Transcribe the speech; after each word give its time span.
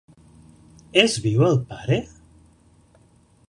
És 1.03 1.17
viu 1.25 1.45
el 1.49 1.61
pare? 1.73 1.99